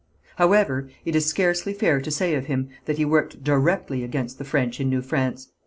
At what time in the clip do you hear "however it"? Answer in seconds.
0.37-1.15